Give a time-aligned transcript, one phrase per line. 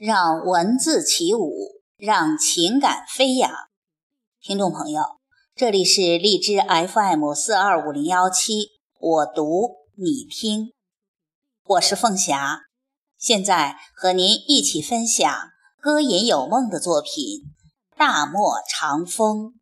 [0.00, 3.52] 让文字起舞，让情感飞扬。
[4.40, 5.02] 听众朋友，
[5.54, 10.72] 这里是荔枝 FM 四二五零幺七，我读你听，
[11.66, 12.60] 我是凤霞，
[13.18, 15.30] 现在和您一起分享
[15.78, 17.12] 歌吟有梦的作品
[17.98, 19.52] 《大漠长风》。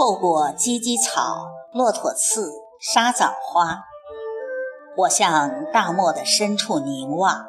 [0.00, 3.84] 透过芨芨草、骆驼刺、沙枣花，
[4.96, 7.48] 我向大漠的深处凝望。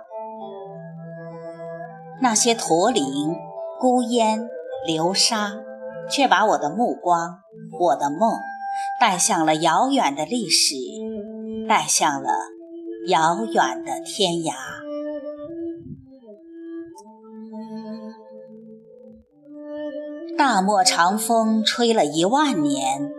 [2.19, 3.37] 那些驼铃、
[3.79, 4.49] 孤烟、
[4.85, 5.53] 流沙，
[6.09, 7.39] 却把我的目光、
[7.79, 8.33] 我的梦
[8.99, 10.75] 带向了遥远的历史，
[11.69, 12.33] 带向了
[13.07, 14.53] 遥远的天涯。
[20.37, 23.11] 大漠长风吹了一万年，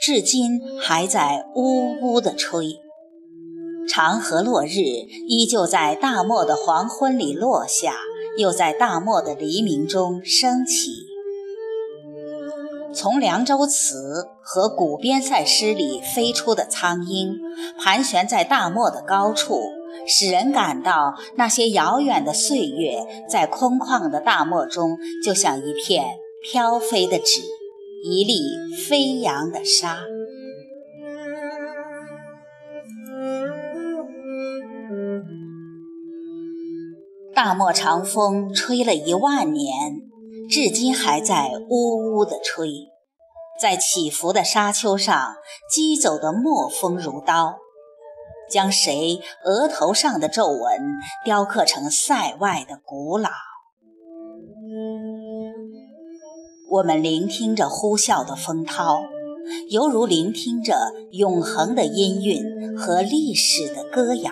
[0.00, 2.80] 至今还在呜呜地吹。
[3.88, 4.80] 长河落日
[5.28, 7.94] 依旧在大漠的黄昏里落下，
[8.36, 11.06] 又在大漠的黎明中升起。
[12.92, 17.38] 从《凉州词》和《古边塞诗》里飞出的苍鹰，
[17.78, 19.60] 盘旋在大漠的高处，
[20.06, 26.04] 使人感到那些遥远的岁月，在空旷的大漠中，就像一片。
[26.40, 27.42] 飘飞的纸，
[28.04, 28.40] 一粒
[28.86, 30.04] 飞扬的沙。
[37.34, 40.00] 大漠长风吹了一万年，
[40.48, 42.68] 至今还在呜呜地吹。
[43.60, 45.34] 在起伏的沙丘上，
[45.68, 47.58] 击走的墨风如刀，
[48.48, 53.30] 将谁额头上的皱纹雕刻成塞外的古老。
[56.70, 59.00] 我们聆听着呼啸的风涛，
[59.70, 60.74] 犹如聆听着
[61.12, 64.30] 永恒的音韵和历史的歌谣。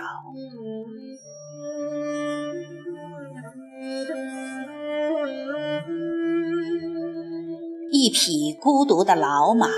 [7.91, 9.69] 一匹孤独的老马，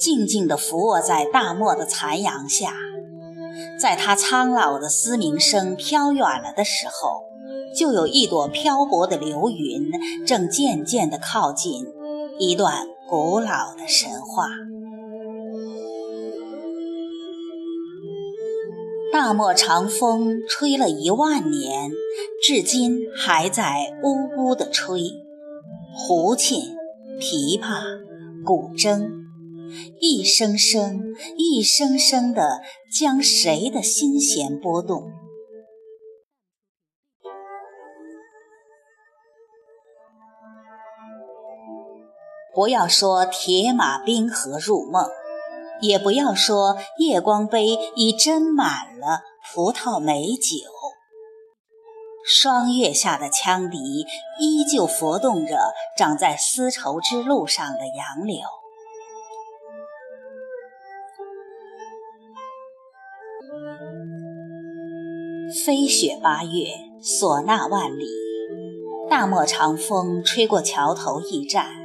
[0.00, 2.74] 静静地伏卧在大漠的残阳下，
[3.78, 7.31] 在它苍老的嘶鸣声飘远了的时候。
[7.76, 9.90] 就有一朵漂泊的流云，
[10.26, 11.86] 正渐渐地靠近
[12.38, 14.48] 一段古老的神话。
[19.12, 21.90] 大漠长风吹了一万年，
[22.42, 25.00] 至今还在呜呜地吹。
[25.94, 26.74] 胡琴、
[27.20, 27.82] 琵琶、
[28.42, 29.10] 古筝，
[30.00, 31.02] 一声声、
[31.36, 35.10] 一声声地将谁的心弦拨动？
[42.54, 45.06] 不要说铁马冰河入梦，
[45.80, 50.58] 也不要说夜光杯已斟满了葡萄美酒。
[52.24, 54.06] 霜月下的羌笛
[54.38, 55.56] 依旧拂动着
[55.96, 58.38] 长在丝绸之路上的杨柳。
[65.64, 66.66] 飞雪八月，
[67.02, 68.06] 唢呐万里，
[69.10, 71.81] 大漠长风吹过桥头驿站。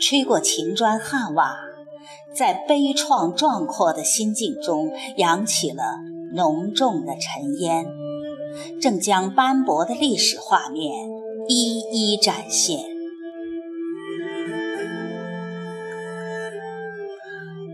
[0.00, 1.56] 吹过秦砖汉瓦，
[2.32, 5.82] 在悲怆壮阔的心境中扬起了
[6.34, 7.86] 浓重的尘烟，
[8.80, 11.08] 正将斑驳的历史画面
[11.48, 12.84] 一一展现。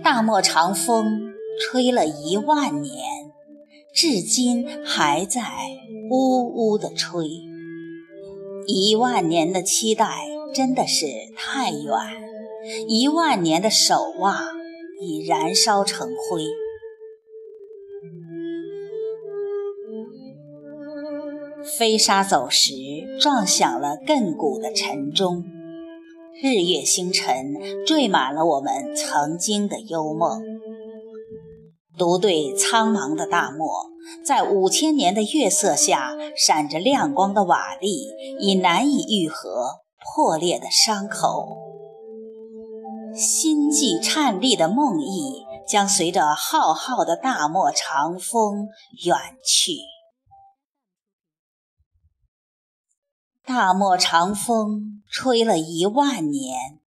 [0.03, 2.99] 大漠长风吹了一万年，
[3.95, 5.43] 至今还在
[6.11, 7.27] 呜呜地吹。
[8.67, 10.34] 一万年的期待。
[10.55, 11.07] 真的是
[11.37, 11.93] 太远，
[12.89, 14.35] 一万年的守望
[15.01, 16.45] 已燃烧成灰。
[21.79, 22.73] 飞沙走石，
[23.21, 25.43] 撞响了亘古的晨钟。
[26.43, 27.55] 日月星辰，
[27.87, 30.41] 缀满了我们曾经的幽梦。
[31.99, 33.69] 独对苍茫的大漠，
[34.25, 39.84] 在五千年的月色下，闪着亮光的瓦砾已难以愈合。
[40.15, 41.57] 破裂的伤口，
[43.17, 48.69] 心悸颤栗的梦呓，将随着浩浩的大漠长风
[49.05, 49.73] 远去。
[53.45, 56.79] 大漠长风吹了一万年，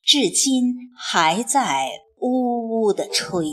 [0.00, 1.90] 至今还在
[2.20, 3.44] 呜呜地吹。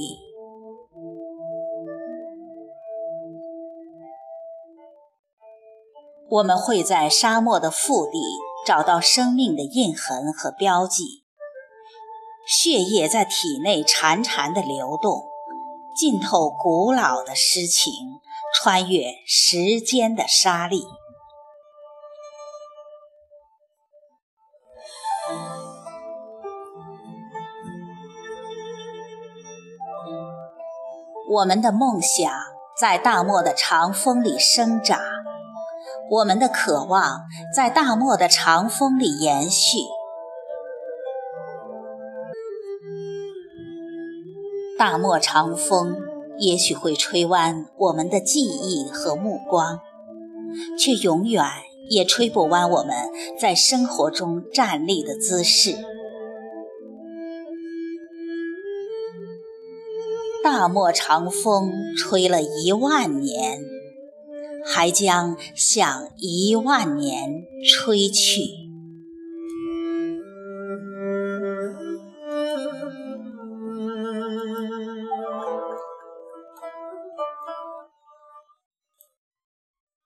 [6.30, 8.19] 我们会在沙漠的腹地
[8.65, 11.25] 找到生命的印痕和标记，
[12.48, 15.24] 血液在体内潺潺地流动，
[15.95, 17.94] 浸透古老的诗情，
[18.56, 20.81] 穿越时间的沙砾。
[31.30, 32.31] 我们的梦想
[32.77, 35.01] 在大漠的长风里生长。
[36.13, 37.21] 我们的渴望
[37.56, 39.80] 在大漠的长风里延续，
[44.77, 45.98] 大漠长风
[46.38, 49.80] 也许会吹弯我们的记忆和目光，
[50.77, 51.44] 却永远
[51.89, 52.95] 也吹不弯我们
[53.42, 55.75] 在生活中站立的姿势。
[60.44, 63.73] 大漠长风吹了一万年。
[64.65, 68.62] 还将向一万年吹去。